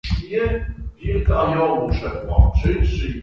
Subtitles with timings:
[0.17, 0.65] He is
[0.99, 3.17] independently wealthy and a world-famous celebrity for his exploits.